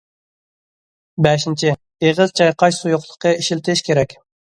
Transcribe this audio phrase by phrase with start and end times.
[1.27, 1.75] بەشىنچى،
[2.07, 4.23] ئېغىز چايقاش سۇيۇقلۇقى ئىشلىتىش كېرەك.